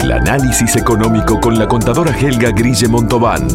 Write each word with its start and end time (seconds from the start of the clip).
El 0.00 0.12
análisis 0.12 0.76
económico 0.76 1.40
con 1.40 1.58
la 1.58 1.66
contadora 1.66 2.16
Helga 2.16 2.52
Grille 2.52 2.86
Montobán. 2.86 3.48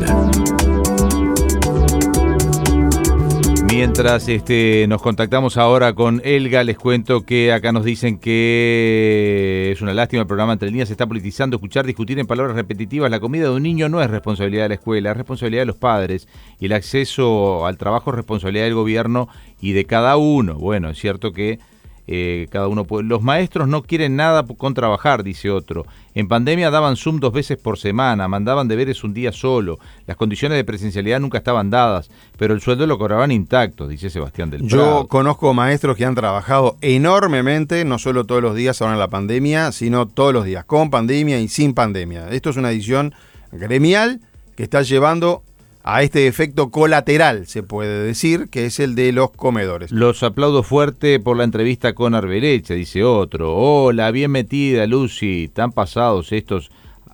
Mientras 3.72 4.28
este, 4.28 4.86
nos 4.90 5.02
contactamos 5.02 5.56
ahora 5.56 5.94
con 5.94 6.22
Elga, 6.26 6.66
les 6.66 6.78
cuento 6.78 7.22
que 7.22 7.54
acá 7.54 7.72
nos 7.72 7.86
dicen 7.86 8.20
que 8.20 9.70
es 9.72 9.82
una 9.82 9.94
lástima 9.94 10.24
el 10.24 10.28
programa 10.28 10.52
Entre 10.52 10.70
Líneas 10.70 10.90
se 10.90 10.96
está 10.96 11.08
politizando. 11.08 11.56
Escuchar 11.56 11.86
discutir 11.86 12.20
en 12.20 12.28
palabras 12.28 12.58
repetitivas 12.58 13.10
la 13.10 13.22
comida 13.22 13.46
de 13.46 13.52
un 13.52 13.64
niño 13.64 13.88
no 13.88 14.02
es 14.02 14.10
responsabilidad 14.10 14.64
de 14.64 14.70
la 14.70 14.76
escuela, 14.76 15.12
es 15.12 15.18
responsabilidad 15.18 15.62
de 15.62 15.68
los 15.68 15.78
padres. 15.78 16.28
Y 16.60 16.66
el 16.66 16.74
acceso 16.74 17.66
al 17.66 17.78
trabajo 17.78 18.10
es 18.10 18.18
responsabilidad 18.18 18.66
del 18.66 18.76
gobierno 18.76 19.30
y 19.62 19.72
de 19.72 19.86
cada 19.86 20.18
uno. 20.18 20.56
Bueno, 20.56 20.90
es 20.90 21.00
cierto 21.00 21.32
que 21.32 21.60
eh, 22.08 22.48
cada 22.50 22.68
uno 22.68 22.86
puede. 22.86 23.04
Los 23.04 23.22
maestros 23.22 23.68
no 23.68 23.84
quieren 23.84 24.16
nada 24.16 24.44
con 24.44 24.74
trabajar, 24.74 25.24
dice 25.24 25.50
otro. 25.50 25.86
En 26.16 26.28
pandemia 26.28 26.70
daban 26.70 26.96
Zoom 26.96 27.20
dos 27.20 27.34
veces 27.34 27.58
por 27.58 27.80
semana, 27.80 28.28
mandaban 28.28 28.68
deberes 28.68 29.04
un 29.04 29.14
día 29.14 29.32
solo. 29.32 29.80
Las 30.06 30.18
condiciones 30.18 30.58
de 30.58 30.64
presencialidad 30.64 31.20
nunca 31.20 31.38
estaban 31.38 31.70
dadas, 31.70 32.10
pero 32.38 32.54
el 32.54 32.62
sueldo 32.62 32.86
lo 32.86 32.98
cobraban 32.98 33.32
intacto, 33.32 33.88
dice 33.88 34.10
Sebastián 34.10 34.50
del 34.50 34.68
Prado. 34.68 35.02
Yo 35.02 35.08
conozco 35.08 35.54
maestros 35.54 35.98
que 35.98 36.06
han 36.06 36.16
trabajado 36.16 36.78
enormemente, 36.82 37.86
no 37.86 37.98
solo 37.98 38.26
todos 38.26 38.42
los 38.42 38.56
días 38.56 38.82
ahora 38.82 38.94
en 38.94 39.00
la 39.00 39.10
pandemia, 39.10 39.72
sino 39.72 40.08
todos 40.08 40.34
los 40.34 40.46
días, 40.46 40.66
con 40.66 40.90
pandemia 40.90 41.40
y 41.40 41.48
sin 41.48 41.74
pandemia. 41.74 42.30
Esto 42.30 42.50
es 42.50 42.58
una 42.58 42.72
edición 42.72 43.14
gremial 43.52 44.20
que 44.56 44.64
está 44.64 44.82
llevando 44.82 45.42
a 45.84 46.02
este 46.02 46.28
efecto 46.28 46.72
colateral, 46.72 47.46
se 47.46 47.62
puede 47.62 48.04
decir, 48.04 48.48
que 48.50 48.66
es 48.66 48.80
el 48.80 48.96
de 48.96 49.12
los 49.12 49.32
comedores. 49.32 49.92
Los 49.92 50.24
aplaudo 50.24 50.64
fuerte 50.64 51.20
por 51.20 51.36
la 51.36 51.44
entrevista 51.44 51.94
con 51.94 52.16
Arberecha, 52.16 52.74
dice 52.74 53.04
otro. 53.04 53.54
Hola, 53.54 54.10
bien 54.12 54.32
metida, 54.32 54.88
Lucy. 54.88 55.50
Tan 55.54 55.74
pasados 55.74 56.32
estos, 56.32 56.72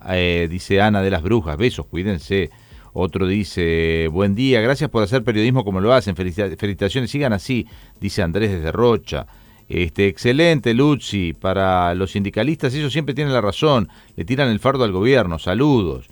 eh, 0.08 0.46
dice 0.48 0.80
Ana 0.80 1.02
de 1.02 1.10
las 1.10 1.22
Brujas. 1.22 1.56
Besos, 1.56 1.86
cuídense. 1.86 2.50
Otro 2.92 3.26
dice, 3.26 4.08
buen 4.10 4.34
día, 4.34 4.60
gracias 4.60 4.90
por 4.90 5.02
hacer 5.02 5.24
periodismo 5.24 5.64
como 5.64 5.80
lo 5.80 5.92
hacen. 5.92 6.14
Felicitaciones, 6.14 7.10
sigan 7.10 7.32
así, 7.32 7.66
dice 8.00 8.22
Andrés 8.22 8.52
desde 8.52 8.70
Rocha. 8.70 9.26
Este, 9.68 10.06
excelente, 10.06 10.74
Lucy. 10.74 11.32
Para 11.32 11.94
los 11.94 12.12
sindicalistas, 12.12 12.74
ellos 12.74 12.92
siempre 12.92 13.14
tienen 13.14 13.32
la 13.32 13.40
razón. 13.40 13.88
Le 14.16 14.24
tiran 14.24 14.48
el 14.48 14.58
fardo 14.60 14.84
al 14.84 14.92
gobierno. 14.92 15.38
Saludos. 15.38 16.08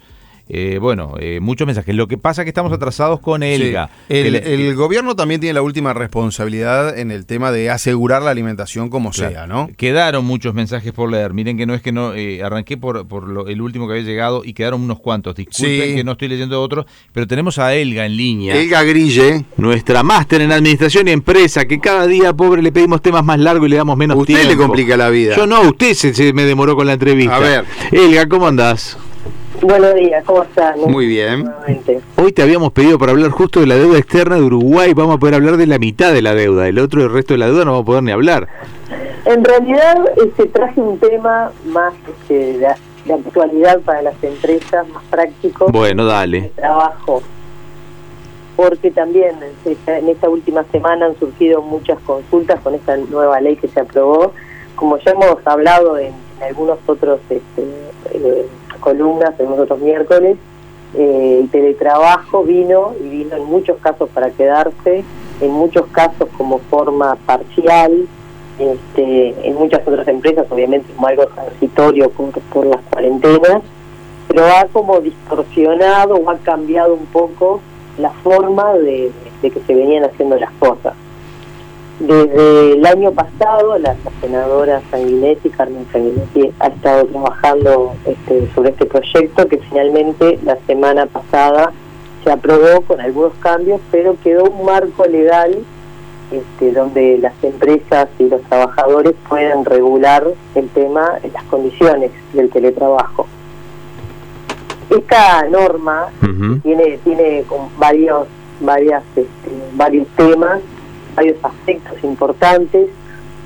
Eh, 0.49 0.79
bueno, 0.81 1.15
eh, 1.21 1.41
muchos 1.41 1.67
mensajes. 1.67 1.95
Lo 1.95 2.09
que 2.09 2.17
pasa 2.17 2.43
es 2.43 2.45
que 2.45 2.51
estamos 2.51 2.73
atrasados 2.73 3.21
con 3.21 3.43
Elga. 3.43 3.91
El, 4.09 4.75
gobierno 4.75 5.17
también 5.17 5.41
tiene 5.41 5.55
la 5.55 5.63
última 5.63 5.93
responsabilidad 5.93 6.99
en 6.99 7.11
el 7.11 7.27
tema 7.27 7.53
de 7.53 7.71
asegurar 7.71 8.23
la 8.23 8.31
alimentación 8.31 8.89
como 8.89 9.13
sea, 9.13 9.47
¿no? 9.47 9.69
Quedaron 9.77 10.25
muchos 10.25 10.55
mensajes 10.55 10.93
por 10.93 11.11
leer. 11.11 11.35
Miren 11.35 11.57
que 11.57 11.67
no 11.67 11.75
es 11.75 11.83
que 11.83 11.93
no 11.93 12.15
eh, 12.15 12.43
arranqué 12.43 12.77
por, 12.77 13.07
el 13.49 13.61
último 13.61 13.87
que 13.87 13.95
había 13.95 14.05
llegado 14.05 14.43
y 14.45 14.55
quedaron 14.55 14.83
unos 14.83 15.01
cuantos. 15.01 15.35
Disculpen 15.35 15.97
que 15.97 16.05
no 16.05 16.13
estoy 16.13 16.29
leyendo 16.29 16.61
otros, 16.63 16.87
pero 17.13 17.27
tenemos 17.27 17.59
a 17.59 17.75
Elga 17.75 18.07
en 18.07 18.17
línea. 18.17 18.57
Elga 18.57 18.83
Grille. 18.83 19.45
Nuestra 19.57 20.03
máster 20.03 20.41
en 20.41 20.53
administración 20.53 21.09
y 21.09 21.11
empresa, 21.11 21.67
que 21.67 21.81
cada 21.81 22.07
día, 22.07 22.33
pobre, 22.33 22.63
le 22.63 22.73
pedimos 22.73 23.03
temas 23.03 23.25
más 23.25 23.39
largos 23.39 23.67
y 23.67 23.71
le 23.71 23.77
damos 23.77 23.97
menos 23.97 24.25
tiempo. 24.25 24.43
Usted 24.43 24.57
le 24.57 24.57
complica 24.57 24.97
la 24.97 25.11
vida. 25.11 25.37
Yo 25.37 25.47
no, 25.47 25.63
usted 25.63 25.95
se, 25.95 26.33
me 26.33 26.45
demoró 26.45 26.77
con 26.77 26.87
la 26.87 26.95
entrevista. 26.95 27.37
A 27.37 27.39
ver. 27.39 27.65
Elga, 27.93 28.29
¿cómo 28.29 28.47
andás? 28.47 28.97
Buenos 29.63 29.95
días, 29.95 30.25
¿cómo 30.25 30.45
están? 30.45 30.79
Muy 30.81 31.07
bien. 31.07 31.51
Hoy 32.17 32.33
te 32.33 32.43
habíamos 32.43 32.73
pedido 32.73 32.99
para 32.99 33.13
hablar 33.13 33.31
justo 33.31 33.61
de 33.61 33.67
la 33.67 33.75
deuda 33.75 33.99
externa 33.99 34.37
de 34.37 34.43
Uruguay, 34.43 34.95
vamos 34.95 35.17
a 35.17 35.19
poder 35.19 35.35
hablar 35.35 35.57
de 35.57 35.67
la 35.67 35.79
mitad 35.79 36.13
de 36.13 36.23
la 36.23 36.35
deuda, 36.35 36.69
el 36.69 36.79
otro, 36.79 37.03
el 37.03 37.13
resto 37.13 37.35
de 37.35 37.39
la 37.39 37.47
deuda 37.47 37.65
no 37.65 37.73
vamos 37.73 37.83
a 37.83 37.87
poder 37.87 38.03
ni 38.05 38.13
hablar. 38.13 38.49
En 39.25 39.45
realidad 39.45 40.05
este, 40.17 40.47
traje 40.47 40.81
un 40.81 40.99
tema 40.99 41.51
más 41.67 41.93
este, 42.09 42.59
de, 42.59 42.67
actualidad 43.13 43.81
para 43.81 44.03
las 44.03 44.23
empresas, 44.23 44.87
más 44.89 45.03
práctico. 45.11 45.67
Bueno, 45.73 46.05
dale. 46.05 46.53
trabajo. 46.55 47.23
Porque 48.55 48.91
también 48.91 49.37
en 49.65 50.09
esta 50.09 50.29
última 50.29 50.65
semana 50.71 51.07
han 51.07 51.19
surgido 51.19 51.63
muchas 51.63 51.99
consultas 52.01 52.61
con 52.61 52.75
esta 52.75 52.97
nueva 52.97 53.41
ley 53.41 53.57
que 53.57 53.69
se 53.69 53.81
aprobó. 53.81 54.33
Como 54.75 54.99
ya 54.99 55.13
hemos 55.13 55.45
hablado 55.47 55.99
en, 55.99 56.13
algunos 56.41 56.79
otros 56.87 57.21
este, 57.31 57.63
eh, 58.13 58.47
columnas 58.79 59.39
en 59.39 59.51
los 59.51 59.59
otros 59.59 59.81
miércoles. 59.81 60.37
Eh, 60.95 61.41
el 61.43 61.51
teletrabajo 61.51 62.45
vino 62.45 62.95
y 63.01 63.09
vino 63.09 63.37
en 63.37 63.45
muchos 63.45 63.79
casos 63.79 64.09
para 64.11 64.31
quedarse, 64.31 65.05
en 65.41 65.51
muchos 65.51 65.87
casos 65.89 66.29
como 66.37 66.59
forma 66.71 67.17
parcial, 67.27 68.07
este, 68.59 69.35
en 69.47 69.55
muchas 69.55 69.87
otras 69.87 70.09
empresas 70.09 70.47
obviamente 70.51 70.93
como 70.95 71.07
algo 71.07 71.27
transitorio 71.27 72.11
por, 72.11 72.31
por 72.53 72.67
las 72.67 72.81
cuarentenas, 72.91 73.63
pero 74.29 74.45
ha 74.47 74.67
como 74.73 75.01
distorsionado 75.01 76.17
o 76.17 76.31
ha 76.31 76.39
cambiado 76.39 76.95
un 76.95 77.07
poco 77.07 77.61
la 77.99 78.11
forma 78.11 78.73
de 78.75 79.13
que 79.43 79.51
se 79.51 79.75
venían 79.75 80.05
haciendo 80.05 80.37
las 80.37 80.51
cosas. 80.53 80.95
Desde 82.01 82.75
el 82.75 82.87
año 82.87 83.11
pasado, 83.11 83.77
la, 83.79 83.97
senadora 84.21 84.81
Sanguinetti, 84.91 85.51
Carmen 85.51 85.85
Sanguinetti, 85.93 86.53
ha 86.61 86.69
estado 86.69 87.07
trabajando 87.07 87.95
este, 88.05 88.49
sobre 88.55 88.71
este 88.71 88.87
proyecto 88.87 89.49
que 89.49 89.59
finalmente 89.59 90.39
la 90.45 90.57
semana 90.67 91.07
pasada 91.07 91.73
se 92.23 92.31
aprobó 92.31 92.83
con 92.83 93.01
algunos 93.01 93.33
cambios, 93.41 93.81
pero 93.91 94.17
quedó 94.23 94.45
un 94.45 94.65
marco 94.65 95.07
legal 95.07 95.59
este, 96.31 96.73
donde 96.73 97.19
las 97.19 97.33
empresas 97.43 98.09
y 98.21 98.29
los 98.29 98.43
trabajadores 98.43 99.15
puedan 99.29 99.65
regular 99.65 100.25
el 100.55 100.69
tema, 100.69 101.19
las 101.33 101.43
condiciones 101.45 102.13
del 102.33 102.49
teletrabajo. 102.51 103.27
Esta 104.89 105.49
norma 105.49 106.07
tiene 106.63 106.99
tiene 107.05 107.45
varios 107.77 108.27
varias 108.61 109.03
este, 109.17 109.51
varios 109.75 110.07
temas 110.17 110.61
varios 111.19 111.45
aspectos 111.45 111.97
importantes. 112.05 112.89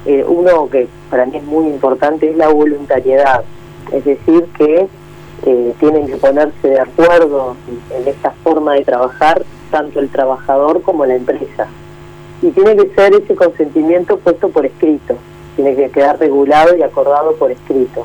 Eh, 0.05 0.25
uno 0.27 0.69
que 0.69 0.89
para 1.11 1.25
mí 1.25 1.39
es 1.39 1.45
muy 1.45 1.67
importante 1.67 2.29
es 2.29 2.37
la 2.37 2.49
voluntariedad, 2.49 3.45
es 3.93 4.05
decir, 4.05 4.45
que 4.59 4.89
eh, 5.47 5.75
tienen 5.79 6.07
que 6.07 6.17
ponerse 6.17 6.69
de 6.69 6.81
acuerdo 6.81 7.57
en, 7.97 8.09
esta 8.09 8.33
forma 8.43 8.75
de 8.75 8.85
trabajar 8.85 9.43
tanto 9.71 10.01
el 10.01 10.09
trabajador 10.11 10.83
como 10.83 11.07
la 11.07 11.15
empresa. 11.15 11.67
Y 12.43 12.51
tiene 12.51 12.77
que 12.77 12.95
ser 12.95 13.15
ese 13.15 13.35
consentimiento 13.35 14.19
puesto 14.19 14.49
por 14.51 14.67
escrito, 14.67 15.15
tiene 15.57 15.75
que 15.75 15.89
quedar 15.91 16.19
regulado 16.19 16.77
y 16.77 16.83
acordado 16.83 17.37
por 17.37 17.51
escrito. 17.51 18.05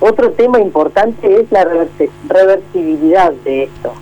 Otro 0.00 0.32
tema 0.32 0.58
importante 0.58 1.40
es 1.40 1.52
la 1.52 1.64
reversibilidad 1.64 3.32
de 3.44 3.64
esto. 3.64 3.92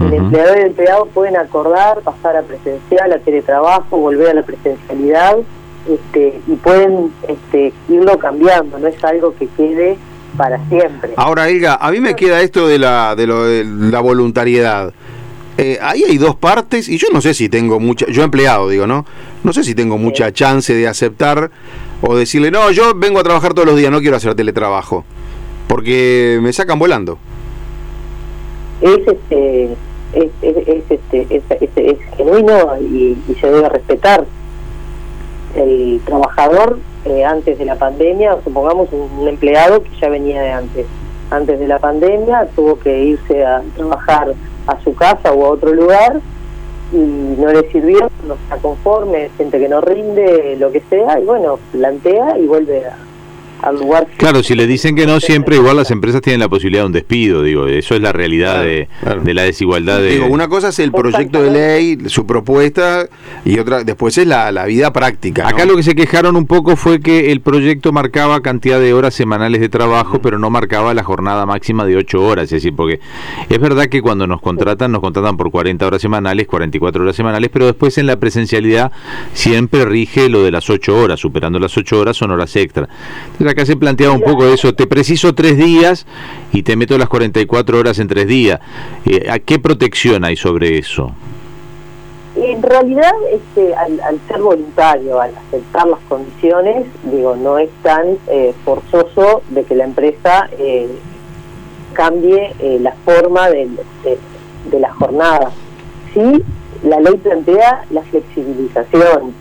El 0.00 0.12
empleador 0.12 0.56
y 0.56 0.60
el 0.60 0.66
empleado 0.66 1.06
pueden 1.06 1.36
acordar 1.36 2.00
pasar 2.00 2.36
a 2.36 2.42
presencial, 2.42 3.12
a 3.12 3.18
teletrabajo, 3.18 3.96
volver 3.96 4.30
a 4.30 4.34
la 4.34 4.42
presencialidad 4.42 5.38
este, 5.88 6.40
y 6.46 6.56
pueden 6.56 7.12
este, 7.28 7.72
irlo 7.88 8.18
cambiando, 8.18 8.78
no 8.78 8.88
es 8.88 9.02
algo 9.04 9.34
que 9.36 9.46
quede 9.48 9.96
para 10.36 10.58
siempre. 10.68 11.12
Ahora, 11.16 11.48
Elga, 11.48 11.76
a 11.76 11.90
mí 11.92 12.00
me 12.00 12.16
queda 12.16 12.40
esto 12.40 12.66
de 12.66 12.78
la, 12.78 13.14
de, 13.14 13.26
lo, 13.26 13.44
de 13.44 13.64
la 13.64 14.00
voluntariedad. 14.00 14.92
Eh, 15.56 15.78
ahí 15.80 16.02
hay 16.02 16.18
dos 16.18 16.34
partes 16.34 16.88
y 16.88 16.98
yo 16.98 17.06
no 17.12 17.20
sé 17.20 17.32
si 17.32 17.48
tengo 17.48 17.78
mucha, 17.78 18.06
yo 18.06 18.24
empleado 18.24 18.68
digo, 18.68 18.88
¿no? 18.88 19.06
No 19.44 19.52
sé 19.52 19.62
si 19.62 19.76
tengo 19.76 19.98
mucha 19.98 20.32
chance 20.32 20.74
de 20.74 20.88
aceptar 20.88 21.52
o 22.02 22.16
decirle, 22.16 22.50
no, 22.50 22.72
yo 22.72 22.92
vengo 22.96 23.20
a 23.20 23.22
trabajar 23.22 23.54
todos 23.54 23.68
los 23.68 23.76
días, 23.76 23.92
no 23.92 24.00
quiero 24.00 24.16
hacer 24.16 24.34
teletrabajo, 24.34 25.04
porque 25.68 26.40
me 26.42 26.52
sacan 26.52 26.80
volando 26.80 27.18
es 28.80 29.08
este 29.08 29.76
es, 30.14 30.30
es, 30.42 30.84
este, 30.90 31.42
es, 31.90 31.98
genuino 32.16 32.76
y, 32.80 33.16
se 33.40 33.50
debe 33.50 33.68
respetar. 33.68 34.24
El 35.56 36.00
trabajador 36.04 36.78
eh, 37.04 37.24
antes 37.24 37.58
de 37.58 37.64
la 37.64 37.76
pandemia 37.76 38.36
supongamos 38.42 38.88
un, 38.92 39.28
empleado 39.28 39.82
que 39.82 39.90
ya 40.00 40.08
venía 40.08 40.42
de 40.42 40.50
antes. 40.50 40.86
Antes 41.30 41.58
de 41.58 41.66
la 41.66 41.78
pandemia 41.78 42.48
tuvo 42.54 42.78
que 42.78 43.04
irse 43.04 43.44
a 43.44 43.62
trabajar 43.76 44.34
a 44.66 44.80
su 44.82 44.94
casa 44.94 45.32
o 45.32 45.46
a 45.46 45.50
otro 45.50 45.72
lugar 45.72 46.20
y 46.92 46.96
no 46.96 47.48
le 47.48 47.70
sirvió, 47.70 48.08
no 48.26 48.34
está 48.34 48.56
conforme, 48.58 49.30
siente 49.36 49.58
que 49.58 49.68
no 49.68 49.80
rinde, 49.80 50.56
lo 50.60 50.70
que 50.70 50.80
sea, 50.88 51.18
y 51.18 51.24
bueno, 51.24 51.58
plantea 51.72 52.38
y 52.38 52.46
vuelve 52.46 52.86
a, 52.86 52.96
Claro, 54.16 54.42
si 54.42 54.54
le 54.54 54.66
dicen 54.66 54.94
que 54.94 55.06
no, 55.06 55.20
siempre 55.20 55.56
igual 55.56 55.76
las 55.76 55.90
empresas 55.90 56.20
tienen 56.20 56.40
la 56.40 56.48
posibilidad 56.48 56.82
de 56.82 56.86
un 56.86 56.92
despido, 56.92 57.42
digo, 57.42 57.66
eso 57.66 57.94
es 57.94 58.00
la 58.00 58.12
realidad 58.12 58.62
de, 58.62 58.88
la 59.24 59.42
desigualdad. 59.42 60.00
De... 60.00 60.10
Digo, 60.10 60.26
una 60.26 60.48
cosa 60.48 60.68
es 60.68 60.78
el 60.78 60.92
proyecto 60.92 61.42
de 61.42 61.50
ley, 61.50 61.98
su 62.06 62.26
propuesta, 62.26 63.06
y 63.44 63.58
otra, 63.58 63.84
después 63.84 64.18
es 64.18 64.26
la, 64.26 64.64
vida 64.64 64.92
práctica. 64.92 65.46
Acá 65.48 65.64
lo 65.66 65.76
que 65.76 65.82
se 65.82 65.94
quejaron 65.94 66.36
un 66.36 66.46
poco 66.46 66.76
fue 66.76 67.00
que 67.00 67.32
el 67.32 67.40
proyecto 67.40 67.92
marcaba 67.92 68.40
cantidad 68.40 68.80
de 68.80 68.94
horas 68.94 69.14
semanales 69.14 69.60
de 69.60 69.68
trabajo, 69.68 70.20
pero 70.20 70.38
no 70.38 70.50
marcaba 70.50 70.94
la 70.94 71.02
jornada 71.02 71.46
máxima 71.46 71.84
de 71.84 71.96
8 71.96 72.22
horas, 72.22 72.44
es 72.44 72.50
decir, 72.50 72.74
porque 72.74 73.00
es 73.48 73.58
verdad 73.58 73.86
que 73.86 74.00
cuando 74.02 74.26
nos 74.26 74.40
contratan, 74.40 74.92
nos 74.92 75.00
contratan 75.00 75.36
por 75.36 75.50
40 75.50 75.86
horas 75.86 76.00
semanales, 76.00 76.46
44 76.46 77.02
horas 77.02 77.16
semanales, 77.16 77.50
pero 77.52 77.66
después 77.66 77.98
en 77.98 78.06
la 78.06 78.16
presencialidad 78.18 78.92
siempre 79.32 79.84
rige 79.84 80.28
lo 80.28 80.42
de 80.42 80.50
las 80.50 80.70
8 80.70 80.96
horas, 80.96 81.20
superando 81.20 81.58
las 81.58 81.76
8 81.76 82.00
horas 82.00 82.16
son 82.16 82.30
horas 82.30 82.54
extra. 82.56 82.88
Acá 83.48 83.66
se 83.66 83.76
planteaba 83.76 84.14
un 84.14 84.22
poco 84.22 84.46
eso, 84.46 84.74
te 84.74 84.86
preciso 84.86 85.34
tres 85.34 85.56
días 85.56 86.06
y 86.52 86.62
te 86.62 86.76
meto 86.76 86.96
las 86.98 87.08
44 87.08 87.78
horas 87.78 87.98
en 87.98 88.08
tres 88.08 88.26
días. 88.26 88.60
Eh, 89.06 89.28
¿A 89.30 89.38
qué 89.38 89.58
protección 89.58 90.24
hay 90.24 90.36
sobre 90.36 90.78
eso? 90.78 91.12
En 92.36 92.62
realidad, 92.62 93.12
este, 93.30 93.74
al, 93.76 94.18
ser 94.26 94.42
voluntario, 94.42 95.20
al 95.20 95.30
aceptar 95.36 95.86
las 95.86 96.00
condiciones, 96.08 96.84
digo, 97.04 97.36
no 97.36 97.58
es 97.58 97.70
tan 97.82 98.18
eh, 98.26 98.52
forzoso 98.64 99.42
de 99.50 99.62
que 99.62 99.76
la 99.76 99.84
empresa 99.84 100.48
eh, 100.58 100.88
cambie 101.92 102.52
eh, 102.58 102.78
la 102.80 102.92
forma 103.04 103.48
de, 103.50 103.68
la 104.72 104.92
jornada. 104.94 105.52
Sí, 106.12 106.42
la 106.82 106.98
ley 106.98 107.16
plantea 107.18 107.84
la 107.90 108.02
flexibilización, 108.02 109.32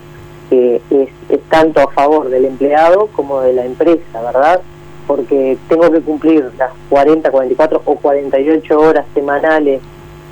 es 1.30 1.40
tanto 1.50 1.82
a 1.82 1.92
favor 1.92 2.30
del 2.30 2.46
empleado 2.46 3.08
como 3.16 3.42
de 3.42 3.54
la 3.54 3.66
empresa, 3.66 4.22
¿verdad? 4.22 4.62
Porque 5.08 5.58
tengo 5.68 5.92
que 5.92 6.02
cumplir 6.02 6.52
las 6.58 6.72
40, 6.90 7.30
44 7.30 7.82
o 7.86 7.96
48 7.96 8.80
horas 8.80 9.06
semanales 9.14 9.82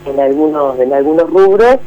en 0.05 0.19
algunos, 0.19 0.79
en 0.79 0.93
algunos 0.93 1.29
rubros 1.29 1.77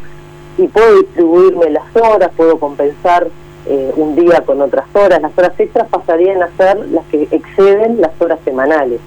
y 0.59 0.69
puedo 0.69 0.99
distribuirme 0.99 1.71
las 1.71 1.85
horas, 1.97 2.31
puedo 2.37 2.59
compensar 2.59 3.29
eh, 3.67 3.93
un 3.97 4.15
día 4.15 4.43
con 4.43 4.61
otras 4.61 4.85
horas. 4.95 5.21
Las 5.21 5.37
horas 5.37 5.53
extras 5.59 5.89
pasarían 5.89 6.43
a 6.43 6.49
ser 6.57 6.79
las 6.91 7.05
que 7.07 7.29
exceden 7.31 8.01
las 8.01 8.13
horas 8.21 8.39
semanales. 8.45 9.01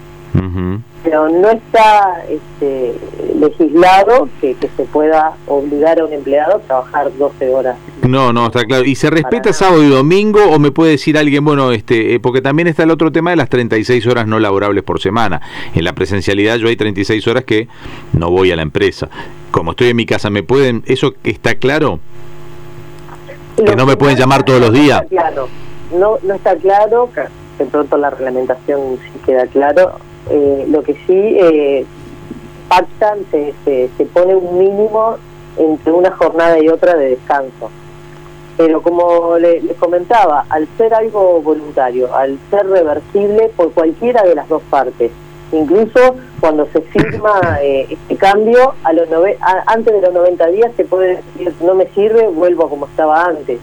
Pero 1.08 1.30
no 1.30 1.50
está 1.50 2.26
este, 2.30 2.96
legislado 3.40 4.28
que, 4.42 4.56
se 4.76 4.84
pueda 4.84 5.38
obligar 5.48 6.00
a 6.00 6.06
un 6.06 6.14
empleado 6.14 6.58
a 6.58 6.60
trabajar 6.60 7.12
12 7.18 7.54
horas. 7.54 7.78
No, 8.02 8.34
no, 8.34 8.48
está 8.48 8.66
claro. 8.66 8.84
¿Y 8.84 8.96
se 8.96 9.10
respeta 9.10 9.54
sábado 9.54 9.84
y 9.84 9.90
domingo 9.90 10.40
o 10.52 10.60
me 10.60 10.72
puede 10.72 10.92
decir 10.92 11.18
alguien, 11.18 11.46
bueno, 11.46 11.72
este, 11.72 12.16
eh, 12.16 12.20
porque 12.20 12.42
también 12.42 12.68
está 12.68 12.84
el 12.84 12.92
otro 12.92 13.12
tema 13.12 13.30
de 13.30 13.38
las 13.38 13.50
36 13.50 14.06
horas 14.08 14.28
no 14.28 14.40
laborables 14.40 14.84
por 14.84 15.00
semana. 15.00 15.42
En 15.74 15.84
la 15.86 15.94
presencialidad 15.94 16.58
yo 16.58 16.68
hay 16.68 16.76
36 16.76 17.26
horas 17.28 17.46
que 17.46 17.68
no 18.14 18.30
voy 18.30 18.52
a 18.52 18.56
la 18.56 18.64
empresa 18.64 19.10
como 19.52 19.72
estoy 19.72 19.90
en 19.90 19.96
mi 19.96 20.06
casa, 20.06 20.30
¿me 20.30 20.44
pueden, 20.44 20.84
eso 20.86 21.14
está 21.24 21.56
claro? 21.56 22.00
que 23.56 23.76
no 23.76 23.88
me 23.88 23.98
pueden 23.98 24.16
llamar 24.16 24.44
todos 24.44 24.62
los 24.62 24.72
días. 24.72 25.04
claro, 25.10 25.48
no, 25.92 26.20
no 26.22 26.36
está 26.36 26.56
claro, 26.58 27.10
de 27.58 27.66
pronto 27.66 27.98
la 27.98 28.12
reglamentación 28.12 29.00
sí 29.02 29.20
queda 29.26 29.48
claro. 29.48 29.94
Eh, 30.30 30.66
lo 30.70 30.84
que 30.84 30.94
sí 30.94 31.38
eh, 31.40 31.86
pactan, 32.68 33.20
se, 33.32 33.54
se, 33.64 34.06
pone 34.06 34.36
un 34.36 34.58
mínimo 34.58 35.18
entre 35.58 35.92
una 35.92 36.12
jornada 36.12 36.60
y 36.60 36.70
otra 36.70 36.96
de 36.96 37.12
descanso. 37.12 37.70
Pero 38.58 38.82
como 38.82 39.38
les 39.38 39.64
comentaba, 39.78 40.46
al 40.50 40.68
ser 40.78 40.94
algo 40.94 41.42
voluntario, 41.42 42.14
al 42.16 42.40
ser 42.50 42.68
reversible 42.68 43.52
por 43.56 43.72
cualquiera 43.72 44.24
de 44.24 44.36
las 44.36 44.50
dos 44.50 44.64
partes, 44.70 45.12
Incluso 45.52 46.16
cuando 46.40 46.68
se 46.68 46.82
firma 46.82 47.40
eh, 47.62 47.88
este 47.90 48.16
cambio, 48.16 48.74
a 48.84 48.94
los 48.94 49.08
antes 49.66 49.94
de 49.94 50.02
los 50.02 50.14
90 50.14 50.48
días 50.48 50.72
se 50.76 50.86
puede 50.86 51.22
decir, 51.38 51.54
no 51.62 51.74
me 51.76 51.88
sirve, 51.90 52.28
vuelvo 52.28 52.66
a 52.66 52.70
como 52.70 52.86
estaba 52.86 53.26
antes. 53.26 53.60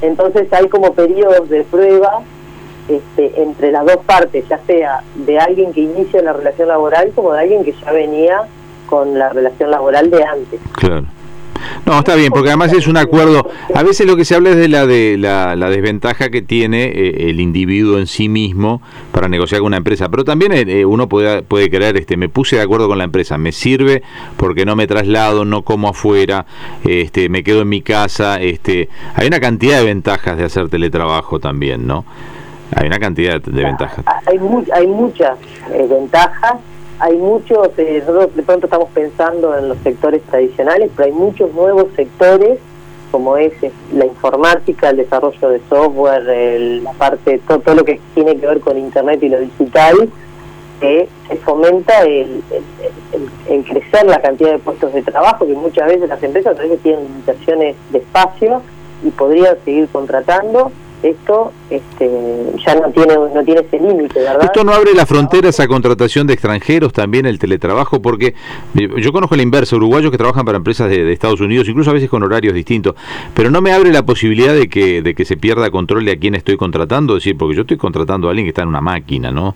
Entonces 0.00 0.52
hay 0.52 0.68
como 0.68 0.92
periodos 0.92 1.48
de 1.48 1.64
prueba 1.64 2.22
este, 2.88 3.42
entre 3.42 3.70
las 3.70 3.84
dos 3.84 3.98
partes, 4.04 4.44
ya 4.48 4.58
sea 4.66 5.02
de 5.14 5.38
alguien 5.38 5.72
que 5.72 5.80
inicia 5.80 6.22
la 6.22 6.32
relación 6.32 6.68
laboral 6.68 7.12
como 7.14 7.32
de 7.32 7.40
alguien 7.40 7.64
que 7.64 7.72
ya 7.72 7.92
venía 7.92 8.42
con 8.86 9.18
la 9.18 9.28
relación 9.28 9.70
laboral 9.70 10.10
de 10.10 10.24
antes. 10.24 10.60
Claro. 10.72 11.04
No, 11.86 11.98
está 11.98 12.14
bien, 12.14 12.30
porque 12.30 12.48
además 12.50 12.72
es 12.72 12.86
un 12.86 12.96
acuerdo. 12.96 13.48
A 13.74 13.82
veces 13.82 14.06
lo 14.06 14.16
que 14.16 14.24
se 14.24 14.34
habla 14.34 14.50
es 14.50 14.56
de 14.56 14.68
la 14.68 14.86
de 14.86 15.16
la, 15.18 15.70
desventaja 15.70 16.30
que 16.30 16.42
tiene 16.42 16.84
eh, 16.84 17.30
el 17.30 17.40
individuo 17.40 17.98
en 17.98 18.06
sí 18.06 18.28
mismo 18.28 18.80
para 19.12 19.28
negociar 19.28 19.60
con 19.60 19.68
una 19.68 19.78
empresa, 19.78 20.08
pero 20.08 20.24
también 20.24 20.52
eh, 20.52 20.64
eh, 20.66 20.84
uno 20.84 21.08
puede, 21.08 21.42
puede 21.42 21.70
creer, 21.70 21.96
este, 21.96 22.16
me 22.16 22.28
puse 22.28 22.56
de 22.56 22.62
acuerdo 22.62 22.88
con 22.88 22.98
la 22.98 23.04
empresa, 23.04 23.38
me 23.38 23.52
sirve 23.52 24.02
porque 24.36 24.64
no 24.64 24.76
me 24.76 24.86
traslado, 24.86 25.44
no 25.44 25.62
como 25.62 25.88
afuera, 25.88 26.46
este, 26.84 27.28
me 27.28 27.42
quedo 27.42 27.62
en 27.62 27.68
mi 27.68 27.82
casa, 27.82 28.40
este, 28.40 28.88
hay 29.14 29.26
una 29.26 29.40
cantidad 29.40 29.78
de 29.78 29.84
ventajas 29.84 30.36
de 30.36 30.44
hacer 30.44 30.68
teletrabajo 30.68 31.40
también, 31.40 31.86
¿no? 31.86 32.04
Hay 32.76 32.86
una 32.86 32.98
cantidad 32.98 33.40
de, 33.40 33.64
ventajas. 33.64 34.04
Hay, 34.26 34.38
hay 34.72 34.86
muchas 34.86 35.38
ventajas 35.70 36.56
hay 37.00 37.16
muchos, 37.16 37.70
eh, 37.76 38.02
nosotros 38.04 38.34
de 38.34 38.42
pronto 38.42 38.66
estamos 38.66 38.88
pensando 38.92 39.56
en 39.56 39.68
los 39.68 39.78
sectores 39.78 40.20
tradicionales, 40.22 40.90
pero 40.96 41.06
hay 41.06 41.12
muchos 41.12 41.52
nuevos 41.54 41.86
sectores, 41.94 42.58
como 43.12 43.36
es 43.36 43.52
eh, 43.62 43.70
la 43.92 44.04
informática, 44.04 44.90
el 44.90 44.96
desarrollo 44.96 45.48
de 45.48 45.60
software, 45.68 46.24
la 46.82 46.92
parte, 46.94 47.38
todo, 47.46 47.60
todo, 47.60 47.76
lo 47.76 47.84
que 47.84 48.00
tiene 48.14 48.36
que 48.36 48.46
ver 48.46 48.60
con 48.60 48.76
Internet 48.76 49.22
y 49.22 49.28
lo 49.28 49.38
digital, 49.38 50.10
que 50.80 51.08
se 51.28 51.36
fomenta 51.36 52.02
el, 52.02 52.42
crecer 53.46 54.06
la 54.06 54.20
cantidad 54.20 54.52
de 54.52 54.58
puestos 54.58 54.92
de 54.92 55.02
trabajo, 55.02 55.46
que 55.46 55.54
muchas 55.54 55.86
veces 55.86 56.08
las 56.08 56.22
empresas 56.22 56.58
a 56.58 56.62
veces 56.62 56.80
tienen 56.80 57.04
limitaciones 57.04 57.76
de 57.90 57.98
espacio 57.98 58.60
y 59.04 59.10
podrían 59.10 59.56
seguir 59.64 59.88
contratando 59.88 60.72
esto 61.02 61.52
este, 61.70 62.10
ya 62.64 62.74
no 62.74 62.90
tiene 62.90 63.14
no 63.14 63.44
tiene 63.44 63.60
ese 63.60 63.78
límite, 63.78 64.20
¿verdad? 64.20 64.44
Esto 64.44 64.64
no 64.64 64.72
abre 64.72 64.94
las 64.94 65.08
fronteras 65.08 65.60
a 65.60 65.68
contratación 65.68 66.26
de 66.26 66.34
extranjeros 66.34 66.92
también 66.92 67.26
el 67.26 67.38
teletrabajo, 67.38 68.02
porque 68.02 68.34
yo 68.74 69.12
conozco 69.12 69.36
la 69.36 69.42
inversa, 69.42 69.76
uruguayos 69.76 70.10
que 70.10 70.18
trabajan 70.18 70.44
para 70.44 70.58
empresas 70.58 70.88
de, 70.88 71.12
Estados 71.12 71.40
Unidos, 71.40 71.68
incluso 71.68 71.90
a 71.90 71.94
veces 71.94 72.08
con 72.08 72.22
horarios 72.22 72.54
distintos, 72.54 72.94
pero 73.34 73.50
no 73.50 73.60
me 73.60 73.72
abre 73.72 73.92
la 73.92 74.04
posibilidad 74.04 74.54
de 74.54 74.68
que 74.68 75.02
de 75.02 75.14
que 75.14 75.24
se 75.24 75.36
pierda 75.36 75.70
control 75.70 76.04
de 76.04 76.12
a 76.12 76.16
quién 76.16 76.34
estoy 76.34 76.56
contratando, 76.56 77.16
es 77.16 77.24
decir, 77.24 77.36
porque 77.36 77.54
yo 77.54 77.62
estoy 77.62 77.76
contratando 77.76 78.28
a 78.28 78.30
alguien 78.30 78.46
que 78.46 78.50
está 78.50 78.62
en 78.62 78.68
una 78.68 78.80
máquina, 78.80 79.30
¿no? 79.30 79.54